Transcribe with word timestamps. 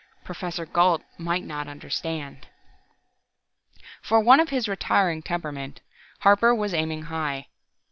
Professor 0.23 0.65
Gault 0.65 1.03
might 1.19 1.43
not 1.45 1.67
understand.... 1.67 2.47
For 4.01 4.19
one 4.19 4.39
of 4.39 4.49
his 4.49 4.67
retiring 4.67 5.21
temperament, 5.21 5.79
Harper 6.21 6.55
was 6.55 6.73
aiming 6.73 7.03
high. 7.03 7.45